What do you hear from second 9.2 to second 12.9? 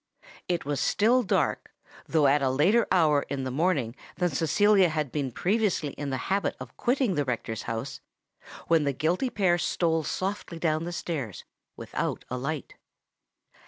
pair stole softly down stairs, without a light.